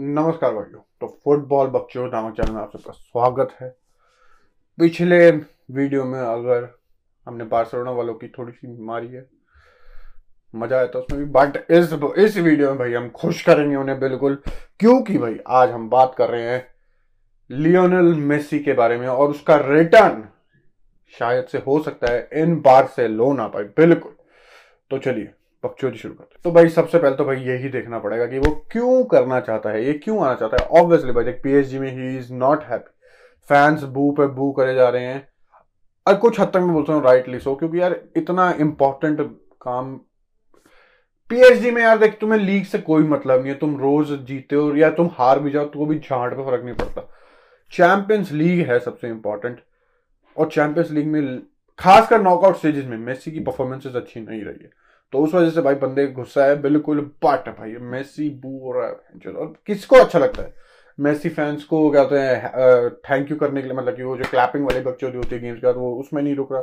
[0.00, 3.68] नमस्कार भाइयों। तो फुटबॉल बच्चों नामक चैनल में आप सबका स्वागत है।
[4.78, 6.68] पिछले वीडियो में अगर
[7.26, 9.26] हमने बार्सिलोना वालों की थोड़ी सी मारी है,
[10.54, 13.98] मज़ा आया था उसमें भी। बट इस इस वीडियो में भाई हम खुश करेंगे उन्हें
[14.00, 14.38] बिल्कुल,
[14.80, 16.66] क्योंकि भाई आज हम बात कर रहे हैं
[17.50, 20.24] लियोनल मेसी के बारे में और उसका रिटर्न
[21.14, 24.14] शायद से हो सकता है इन बार से लोन आ पाए बिल्कुल।
[24.90, 25.32] तो चलिए
[25.64, 29.02] बकचोदी शुरू करते तो भाई, सबसे पहले तो भाई यही देखना पड़ेगा कि वो क्यों
[29.06, 32.32] करना चाहता है, ये क्यों आना चाहता है। ऑब्वियसली भाई, देख पीएसजी में ही is
[32.34, 32.98] not happy
[33.48, 35.28] fans boo पे बू करे जा रहे हैं।
[36.06, 39.20] और कुछ हद तक मैं बोलता हूँ राइटली सो क्योंकि यार इतना इंपॉर्टेंट
[39.62, 39.94] काम
[41.30, 44.74] पीएचडी में यार देख, तुम्हें लीग से कोई मतलब नहीं है। तुम रोज जीते हो
[44.76, 47.08] या तुम हार भी जाओ तो भी झाड़ पे फ़र्क नहीं पड़ता।
[47.72, 49.60] चैंपियंस लीग है सबसे इंपॉर्टेंट
[50.36, 51.38] और चैंपियंस लीग में
[51.78, 54.70] खासकर नॉकआउट स्टेजेस में मेसी की परफॉर्मेंसेज अच्छी नहीं रही है।
[55.12, 58.86] तो उस वजह से भाई बंदे गुस्सा है, बिल्कुल बट भाई, मेसी बू हो। रहा
[58.86, 60.52] है और किसको अच्छा लगता है?
[60.98, 64.24] मेसी फैंस को क्या कहते हैं थैंक यू करने के लिए मतलब कि वो जो
[64.30, 66.62] क्लैपिंग वाले बच्चों होती है गेम्स के वो उसमें नहीं रुक रहा।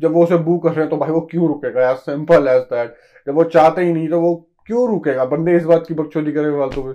[0.00, 2.62] जब वो उसे बू कर रहे हैं तो भाई वो क्यों रुकेगा एज सिंपल एज
[2.72, 2.94] दैट
[3.26, 4.34] जब वो चाहते ही नहीं तो वो
[4.66, 5.24] क्यों रुकेगा?
[5.24, 6.94] बंदे इस बात की बकचोदी करे फालतू में।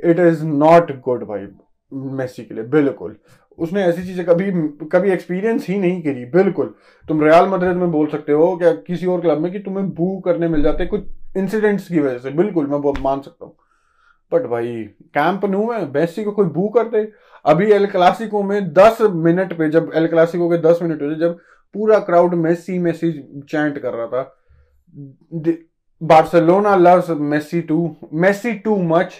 [0.00, 1.46] इट इज़ नॉट गुड भाई,
[1.92, 3.16] मेसी के लिए, बिल्कुल।
[3.58, 4.50] उसने ऐसी चीज़ें कभी
[4.88, 6.74] कभी एक्सपीरियंस ही नहीं करी, बिल्कुल।
[7.08, 10.18] तुम रियाल मद्रिद में बोल सकते हो क्या किसी और क्लब में कि तुम्हें बू
[10.24, 11.04] करने मिल जाते कुछ
[11.36, 12.30] इंसिडेंट्स की वजह से?
[12.32, 13.54] बिल्कुल, मैं वो मान सकता हूँ।
[14.32, 14.72] बट भाई
[15.14, 17.10] कैंप नू में बेसी को कोई बू कर दे।
[17.44, 21.38] अभी एल क्लासिको में दस मिनट पे, जब एल क्लासिको के दस मिनट पे जब
[21.74, 24.34] पूरा क्राउड मेसी मेसी चैंट कर रहा था।
[26.00, 29.12] Barcelona loves Messi too Messi too much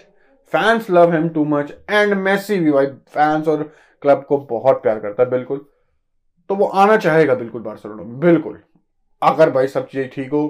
[0.52, 3.70] fans love him too much and Messi भी भाई फैंस और
[4.02, 5.64] क्लब को बहुत प्यार करता है, बिल्कुल।
[6.50, 8.58] तो वो आना चाहेगा बिल्कुल बार्सिलोना में बिल्कुल।
[9.22, 10.46] अगर भाई सब चीज़ें ठीक हो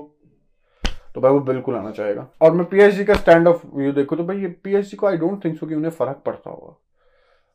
[1.14, 4.24] तो भाई वो बिल्कुल आना चाहेगा। और मैं पीएचडी का स्टैंड ऑफ़ व्यू देखू तो
[4.24, 6.76] भाई ये पीएचडी को आई डोंट थिंक सो कि उन्हें फ़र्क पड़ता होगा।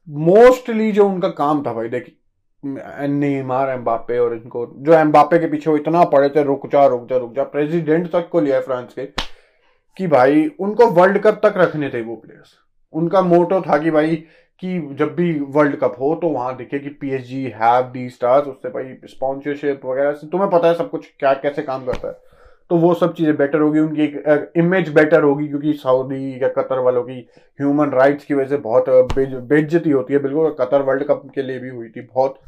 [0.08, 5.70] मोस्टली जो उनका काम था भाई देखिए नेमार एम्बापे और इनको, जो एम्बापे के पीछे
[5.70, 8.62] वो इतना पड़े थे, रुक जा रुक जा रुक जा, प्रेसिडेंट तक को लिया है
[8.62, 9.06] फ्रांस के,
[9.98, 12.58] कि भाई उनको वर्ल्ड कप तक रखने थे वो प्लेयर्स
[12.94, 14.24] उनका मोटो था कि भाई
[14.62, 18.70] कि जब भी वर्ल्ड कप हो तो वहाँ दिखे कि पीएसजी हैव दी स्टार्स उससे
[18.70, 22.32] भाई स्पॉन्सरशिप वगैरह से तुम्हें पता है सब कुछ क्या कैसे काम करता है।
[22.70, 26.80] तो वो सब चीज़ें बेटर होगी उनकी एक इमेज बेटर होगी क्योंकि सऊदी या कतर
[26.80, 27.20] वालों की
[27.60, 31.60] ह्यूमन राइट्स की वजह से बहुत बेइज्जती होती है बिल्कुल। कतर वर्ल्ड कप के लिए
[31.60, 32.40] भी हुई थी बहुत।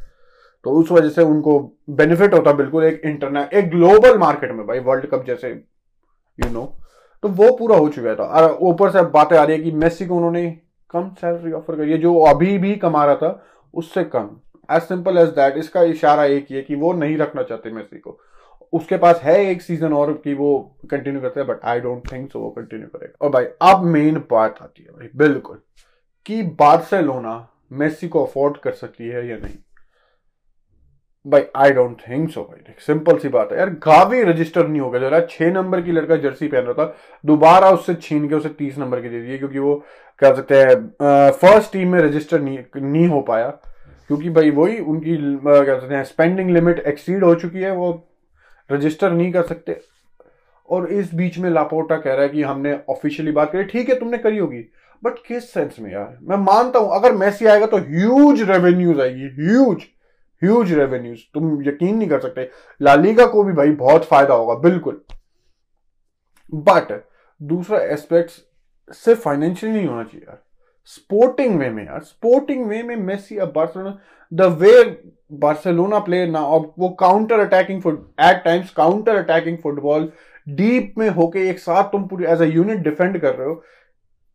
[0.64, 1.58] तो उस वजह से उनको
[1.90, 6.52] बेनिफिट होता बिल्कुल एक इंटरनेट एक ग्लोबल मार्केट में भाई वर्ल्ड कप जैसे यू you
[6.52, 6.70] नो know,
[7.22, 10.06] तो वो पूरा हो चुका था और ऊपर से बातें आ रही है कि मेसी
[10.06, 10.46] को उन्होंने
[10.90, 14.30] कम सैलरी ऑफ़र करिए जो अभी भी कमा रहा था, उससे कम।
[14.68, 17.98] एज सिंपल एज दैट इसका इशारा एक ही है कि वो नहीं रखना चाहते मेसी
[17.98, 18.18] को।
[18.72, 22.30] उसके पास है एक सीज़न और कि वो कंटिन्यू करते हैं but I don't think
[22.32, 25.60] so वो कंटिन्यू करेगा। और भाई, अब मेन बात आती है भाई, बिल्कुल,
[26.26, 29.56] कि बार्सिलोना मेसी को अफोर्ड कर सकती है या नहीं।
[31.26, 34.98] भाई आई डोंट थिंक सो भाई। सिंपल सी बात है। यार, गावी रजिस्टर नहीं होगा।
[34.98, 38.78] जरा छह नंबर की लड़का जर्सी पहन रहा था, दोबारा उससे छीन के उसे तीस
[38.78, 39.74] नंबर की दे दिए, क्योंकि वो
[40.20, 43.48] कह सकते हैं फ़र्स्ट टीम में रजिस्टर नहीं नहीं हो पाया।
[44.08, 48.08] क्योंकि भाई, वही उनकी क्या सकते हैं स्पेंडिंग लिमिट एक्सीड हो चुकी है, वो
[48.70, 49.80] रजिस्टर नहीं कर सकते।
[50.68, 53.98] और इस बीच में लापोटा कह रहा है कि हमने ऑफिशियली बात करी। ठीक है,
[53.98, 54.64] तुमने करी होगी।
[55.02, 56.16] बट किस सेंस में यार?
[56.22, 59.82] मैं मानता हूँ, अगर मैसी आएगा तो ह्यूज रेवेन्यूज आएगी ह्यूज
[60.42, 62.48] ह्यूज रेवेन्यूज तुम यकीन नहीं कर सकते
[62.80, 65.00] लालीगा को भी भाई बहुत फ़ायदा होगा, बिल्कुल।
[66.52, 67.00] बट
[67.40, 68.30] दूसरा एस्पेक्ट
[68.94, 70.42] सिर्फ़ फाइनेंशियल नहीं होना चाहिए यार।
[70.88, 73.98] स्पोर्टिंग वे में यार स्पोर्टिंग वे में मेसी अब Barcelona
[74.32, 74.82] the way
[75.34, 77.82] Barcelona play ना अब वो counter attacking
[78.20, 80.10] at times counter attacking football
[80.46, 83.62] deep में होके एक साथ तुम पूरी एज अ यूनिट डिफेंड कर रहे हो।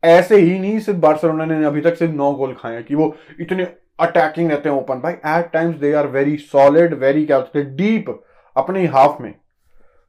[0.03, 3.63] ऐसे ही नहीं, सिर्फ़ बार्सिलोना ने अभी तक सिर्फ़ नौ गोल खाए कि वो इतने
[4.00, 8.09] अटैकिंग रहते हैं ओपन भाई at times they are very solid very क्या होते डीप
[8.56, 9.34] अपने हाफ़ में।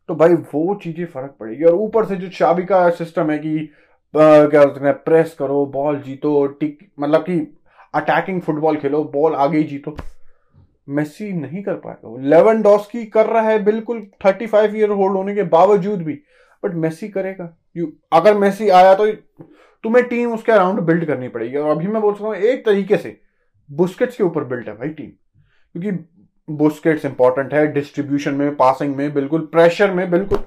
[0.09, 3.69] तो भाई वो चीज़ें फ़र्क पड़ेगी। और ऊपर से जो चाबी का सिस्टम है कि
[4.15, 7.39] क्या बोलते हैं प्रेस करो बॉल जीतो टिक मतलब कि
[7.95, 9.97] अटैकिंग फुटबॉल खेलो बॉल आगे ही जीतो।
[10.89, 15.35] मेसी नहीं कर पाएगा लेवन डॉस्की कर रहा है बिल्कुल थर्टी फाइव ईयर होल्ड होने
[15.35, 16.15] के बावजूद भी।
[16.63, 19.07] बट मेसी करेगा। यू अगर मेसी आया तो
[19.85, 22.97] तुम्हें टीम उसके अराउंड बिल्ड करनी पड़ेगी। और अभी मैं बोल सकता हूँ, एक तरीके
[22.97, 23.17] से
[23.69, 25.11] बुस्केट्स के ऊपर बिल्ट है भाई टीम
[25.75, 25.91] क्योंकि
[26.49, 30.39] बुस्केट्स इंपॉर्टेंट है डिस्ट्रीब्यूशन में पासिंग में, बिल्कुल प्रेशर में, बिल्कुल।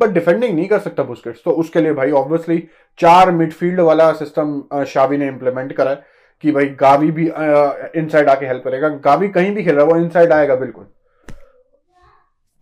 [0.00, 2.62] बट डिफेंडिंग नहीं कर सकता बुस्केट्स तो उसके लिए भाई ऑब्वियसली
[2.98, 6.02] चार मिडफील्ड वाला सिस्टम शावी ने इंप्लीमेंट करा है
[6.44, 9.96] कि भाई गावी भी इनसाइड आके हेल्प करेगा। गावी कहीं भी खेल रहा है, वो
[9.98, 10.86] इनसाइड आएगा, बिल्कुल।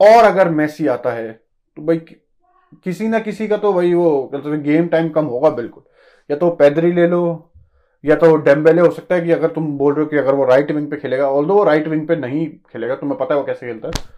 [0.00, 1.98] और अगर मेसी आता है तो भाई
[2.84, 5.82] किसी ना किसी का तो भाई वो तो गेम टाइम कम होगा, बिल्कुल।
[6.30, 7.50] या तो पैदरी ले लो
[8.04, 10.44] या तो डेम्बेले हो सकता है कि अगर तुम बोल रहे हो कि अगर वो
[10.44, 13.46] राइट विंग पे खेलेगा ऑल वो राइट विंग पे नहीं खेलेगा, तुम्हें पता है वो
[13.46, 14.16] कैसे खेलता है।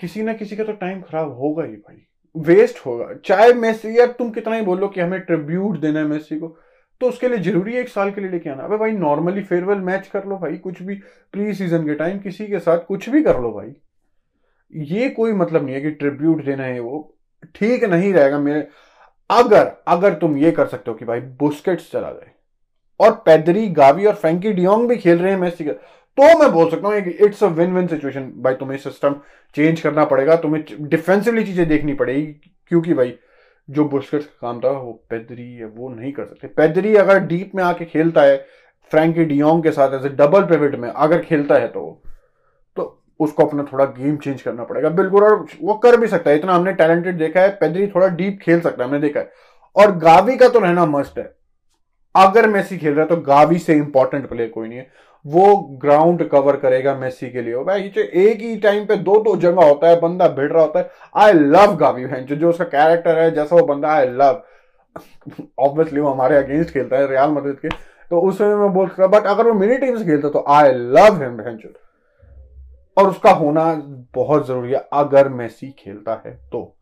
[0.00, 1.96] किसी ना किसी का तो टाइम खराब होगा ही भाई।
[2.34, 6.38] वेस्ट होगा। चाहे मेसी या तुम कितना ही बोलो कि हमें ट्रिब्यूट देना है मेसी
[6.38, 6.56] को
[7.00, 9.78] तो उसके लिए ज़रूरी है एक साल के लिए लेके आना। अबे भाई नॉर्मली फेयरवेल
[9.78, 10.94] मैच कर लो भाई, कुछ भी
[11.32, 13.74] प्री सीज़न के टाइम किसी के साथ कुछ भी कर लो भाई।
[14.72, 17.16] ये कोई मतलब नहीं है कि ट्रिब्यूट देना है वो।
[17.54, 18.66] ठीक नहीं रहेगा मेरे
[19.30, 22.32] अगर अगर तुम ये कर सकते हो कि भाई बुस्केट्स चला जाए
[23.00, 25.72] और पैदरी, गावी और फ्रेंकी डियोंग भी खेल रहे हैं का
[26.18, 29.14] तो मैं बोल सकता हूँ it's a win win situation भाई तुम्हें सिस्टम
[29.56, 32.24] चेंज करना पड़ेगा, तुम्हें डिफेंसिवली चीज़ें देखनी पड़ेगी,
[32.70, 33.14] क्योंकि भाई
[33.68, 37.54] जो बुस्केट्स का काम था, वो पैदरी है, वो नहीं कर सकते। पैदरी अगर डीप
[37.54, 38.36] में आके खेलता है,
[38.92, 41.82] फ्रेंकी डियोंग के साथ ऐसे डबल पिविट में अगर खेलता है तो
[42.76, 42.84] तो
[43.20, 46.54] उसको अपना थोड़ा गेम चेंज करना पड़ेगा। बिल्कुल, और वो कर भी सकता है। इतना
[46.54, 49.30] हमने टैलेंटेड देखा है पैदरी थोड़ा डीप खेल सकता है, हमने देखा है।
[49.76, 51.32] और गावी का तो रहना मस्ट है।
[52.14, 54.86] अगर मेसी खेल रहा है तो गावी से इंपॉर्टेंट प्लेयर कोई नहीं है।
[55.24, 59.64] वो ग्राउंड कवर करेगा मेसी के लिए। भाई एक ही टाइम पे दो दो जगह
[59.64, 63.30] होता है, बंदा भिड़ रहा होता है। आई लव गावी भैन जो उसका कैरेक्टर है,
[63.30, 64.42] जैसा वो बंदा आई लव
[65.58, 67.68] ऑब्वियसली वो हमारे अगेंस्ट खेलता है रियाल मदद के।
[68.10, 70.72] तो उस समय मैं बोल सकता बट अगर वो मेरी टीम से खेलता तो आई
[70.72, 71.56] लव हिम भैन
[72.98, 73.64] और उसका होना
[74.14, 76.74] बहुत ज़रूरी है। अगर मेसी खेलता है तो।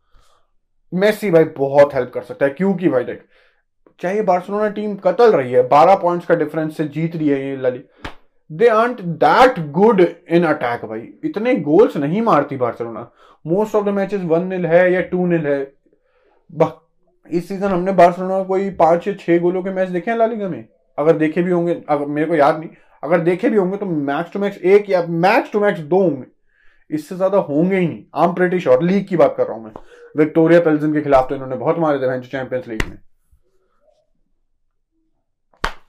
[0.93, 3.23] मेसी भाई बहुत हेल्प कर सकता है, क्योंकि भाई देख,
[3.99, 7.55] चाहे बार्सिलोना टीम कतल रही है, बारह पॉइंट्स का डिफरेंस से जीत रही है ये
[7.57, 7.83] लली।
[8.49, 13.09] They aren't that good in attack भाई। इतने गोल्स नहीं मारती Barcelona.
[13.45, 15.61] Most of the matches one nil है या टू निल है।
[17.29, 20.65] इस सीज़न हमने बार्सिलोना कोई पाँच या छह गोलों के मैच देखे हैं लालिगा में?
[20.97, 22.69] अगर देखे भी होंगे अगर मेरे को याद नहीं।
[23.03, 26.25] अगर देखे भी होंगे तो मैक्स टू मैक्स एक या मैक्स टू मैक्स दो होंगे।
[26.89, 29.71] इससे ज़्यादा होंगे ही नहीं। आम प्रेटी श्योर लीग की बात कर रहा हूँ मैं।
[30.15, 32.97] विक्टोरिया पेल्जन के खिलाफ तो इन्होंने बहुत मारे थे चैंपियंस लीग में।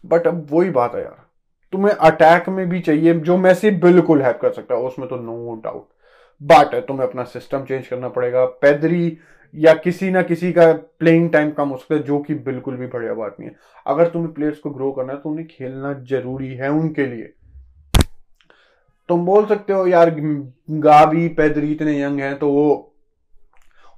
[0.07, 1.27] बट अब वही बात है यार।
[1.73, 5.61] तुम्हें अटैक में भी चाहिए, जो मैसी बिल्कुल हेल्प कर सकता है, उसमें तो नो
[5.65, 5.87] डाउट
[6.41, 9.17] बट तुम्हें अपना सिस्टम चेंज करना पड़ेगा। पैदरी
[9.55, 12.87] या किसी ना किसी का प्लेइंग टाइम कम हो सकता है, जो कि बिल्कुल भी
[12.87, 13.57] बढ़िया बात नहीं है।
[13.87, 17.33] अगर तुम्हें प्लेयर्स को ग्रो करना है तो उन्हें खेलना ज़रूरी है उनके लिए।
[19.09, 22.95] तुम बोल सकते हो, यार गावी पैदरी इतने यंग हैं तो वो,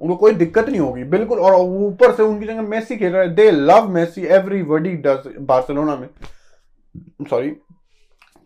[0.01, 3.35] उनको कोई दिक्कत नहीं होगी। बिल्कुल, और ऊपर से उनकी जगह मेसी खेल रहा है।
[3.35, 4.23] They love Messi
[4.65, 6.09] everybody does Barcelona में।
[7.31, 7.51] सॉरी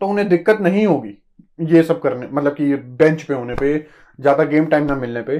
[0.01, 1.17] तो उन्हें दिक्कत नहीं होगी
[1.63, 3.77] ये सब करने मतलब कि बेंच पे होने पे,
[4.19, 5.37] ज़्यादा गेम टाइम ना मिलने पे।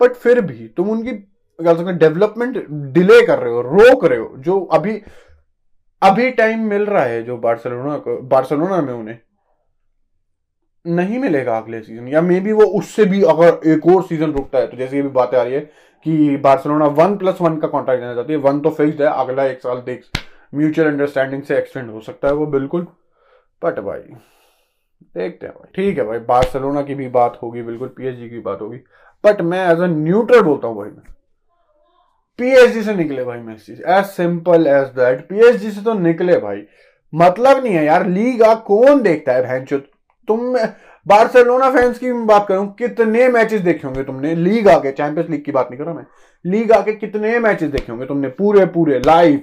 [0.00, 1.10] बट फिर भी तुम उनकी
[1.58, 2.56] सकते डेवलपमेंट
[2.92, 5.00] डिले कर रहे हो, रोक रहे हो, जो अभी
[6.02, 9.18] अभी टाइम मिल रहा है, जो बार्सिलोना को, बार्सिलोना में उन्हें,
[10.84, 14.58] नहीं मिलेगा अगले सीज़न या मे बी वो उससे भी अगर एक और सीज़न रुकता
[14.58, 15.60] है तो जैसे ये भी बातें आ रही है
[16.06, 19.44] कि बार्सिलोना वन प्लस वन का कॉन्ट्रैक्ट देना चाहती है वन तो फिक्स है, अगला
[19.44, 20.04] एक साल देख
[20.52, 22.86] म्यूचुअल अंडरस्टैंडिंग से एक्सटेंड हो सकता है वो, बिल्कुल
[23.62, 24.16] बट भाई
[25.14, 28.60] देखते हैं भाई। ठीक है भाई, बार्सिलोना की भी बात होगी, बिल्कुल पीएचजी की बात
[28.60, 28.76] होगी।
[29.24, 31.12] बट मैं एज अ न्यूट्रल बोलता हूँ भाई मैं।
[32.38, 36.62] पीएचडी से निकले भाई Messi as simple as that PhD से तो निकले भाई।
[37.12, 39.78] मतलब नहीं है यार लीग आ कौन देखता है भैंचो
[40.28, 40.56] तुम
[41.06, 44.34] बार्सिलोना फैंस की बात करूँ, कितने मैचेस देखे होंगे तुमने?
[44.34, 46.04] लीग आके चैंपियंस लीग की बात नहीं कर रहा मैं।
[46.44, 48.28] लीग आके कितने मैचेस देखे होंगे तुमने?
[48.30, 49.40] पूरे पूरे लाइव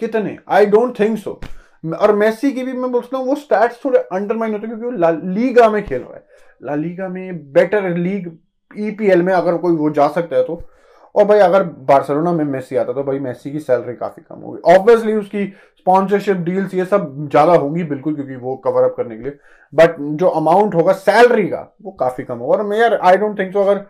[0.00, 0.36] कितने?
[0.48, 1.40] आई डोंट थिंक सो
[1.84, 5.32] और मेसी की भी मैं बोलता हूँ, वो स्टैट्स थोड़े अंडरमाइन होते हैं क्योंकि वो
[5.32, 6.24] लीगा में खेल रहा है।
[6.60, 8.30] ला लीगा में बेटर लीग
[8.70, 10.62] ईपीएल में अगर कोई वो जा सकता है तो।
[11.14, 14.60] और भाई अगर बार्सिलोना में मेसी आता तो भाई मेसी की सैलरी काफ़ी कम होगी।
[14.74, 15.44] ऑब्वियसली उसकी
[15.78, 19.38] स्पॉन्सरशिप डील्स ये सब ज़्यादा होंगी बिल्कुल क्योंकि वो कवर अप करने के लिए।
[19.72, 23.38] बट जो अमाउंट होगा सैलरी का, वो काफ़ी कम होगा। और मैं यार आई डोंट
[23.38, 23.84] थिंक सो अगर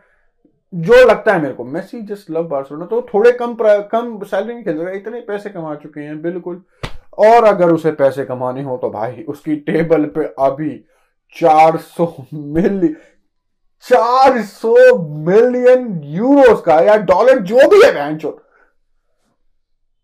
[0.72, 3.56] जो लगता है मेरे को, मेसी जस्ट लव बार्सिलोना तो थोड़े कम
[3.92, 6.62] कम सैलरी में खेल रहा इतने पैसे कमा चुके हैं, बिल्कुल।
[7.20, 10.70] और अगर उसे पैसे कमाने हो तो भाई उसकी टेबल पे अभी
[11.36, 12.96] 400 मिलियन
[13.84, 14.74] 400
[15.26, 18.24] मिलियन यूरोस का या डॉलर जो भी है बैंक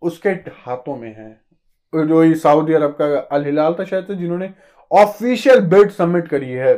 [0.02, 1.30] उसके हाथों में है।
[1.94, 3.06] जो ये सऊदी अरब का
[3.36, 4.50] अल हिलाल था शायद जिन्होंने
[4.90, 6.74] ऑफिशियल बिड सबमिट करी है।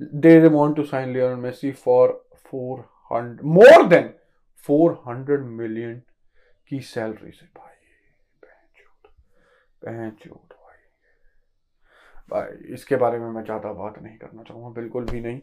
[0.00, 2.08] They they want to sign Lionel Messi for
[2.50, 2.78] four
[3.12, 4.10] hundred more than
[4.68, 6.02] four hundred million
[6.68, 7.71] की सैलरी से भाई।
[9.82, 10.80] चोट भाई
[12.30, 15.40] भाई, इसके बारे में मैं ज़्यादा बात नहीं करना चाहूँगा, बिल्कुल भी नहीं।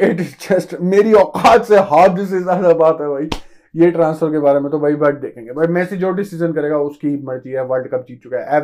[0.00, 3.28] इट इज़ जस्ट मेरी औकात से हाथ से ज़्यादा बात है भाई।
[3.74, 7.16] ये ट्रांसफ़र के बारे में तो भाई बट देखेंगे। भाई मेसी जो डिसीज़न करेगा, उसकी
[7.24, 8.60] मर्ज़ी है वर्ल्ड कप जीत चुका है।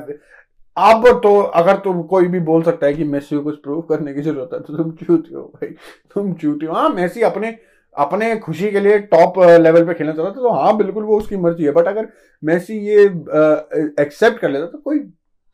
[0.77, 4.15] अब तो अगर तुम कोई भी बोल सकता है कि मेसी को कुछ प्रूव करने
[4.15, 5.69] की ज़रूरत है तो तुम चूती हो भाई।
[6.15, 7.51] तुम चूती हो हाँ मेसी अपने
[7.97, 11.37] अपने खुशी के लिए टॉप लेवल पे खेलना चाहता था तो हाँ बिल्कुल वो उसकी
[11.39, 12.09] मर्ज़ी है। बट अगर
[12.43, 13.05] मेसी ये
[14.03, 14.99] एक्सेप्ट कर लेता तो कोई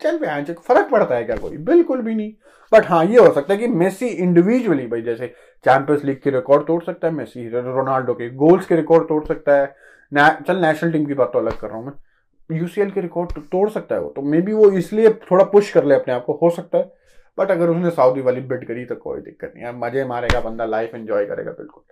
[0.03, 1.57] चल पे हाँ फ़र्क पड़ता है क्या कोई?
[1.59, 2.33] बिल्कुल भी नहीं।
[2.73, 5.27] बट हाँ ये हो सकता है कि मेसी इंडिविजुअली भाई जैसे
[5.65, 9.57] चैंपियंस लीग के रिकॉर्ड तोड़ सकता है मेसी रोनाल्डो के गोल्स के रिकॉर्ड तोड़ सकता
[9.57, 9.75] है।
[10.13, 13.33] ना, चल नेशनल टीम की बात तो अलग कर रहा हूँ मैं। यूसीएल के रिकॉर्ड
[13.33, 16.15] तो तोड़ सकता है वो तो मे बी वो इसलिए थोड़ा पुश कर ले अपने
[16.15, 16.93] आप को हो सकता है।
[17.39, 20.65] बट अगर उसने सऊदी वाली बिड करी तो कोई दिक्कत नहीं है। मज़े मारेगा बंदा
[20.67, 21.83] लाइफ एंजॉय करेगा बिल्कुल।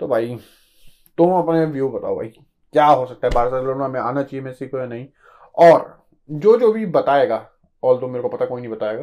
[0.00, 0.38] तो भाई,
[1.18, 2.28] तुम अपने व्यू बताओ भाई,
[2.74, 3.34] क्या हो सकता है?
[3.34, 5.06] बार्सिलोना में आना चाहिए मेसी को या नहीं?
[5.56, 5.96] और
[6.30, 7.46] जो जो भी बताएगा
[7.82, 9.02] ऑल तो मेरे को पता कोई नहीं बताएगा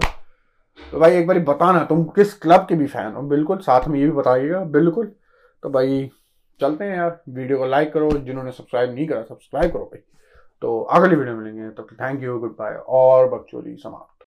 [0.79, 3.21] तो भाई एक बार बताना, तुम किस क्लब के भी फ़ैन हो?
[3.23, 5.11] बिल्कुल, साथ में ये भी बताइएगा, बिल्कुल।
[5.63, 6.09] तो भाई,
[6.59, 10.01] चलते हैं यार वीडियो को लाइक करो, जिन्होंने सब्सक्राइब नहीं करा सब्सक्राइब करो भाई।
[10.61, 14.14] तो अगली वीडियो मिलेंगे तो थैंक यू गुड बाय और बकचोरी समाप्त।